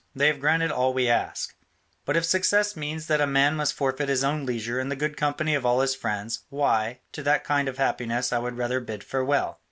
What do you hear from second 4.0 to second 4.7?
his own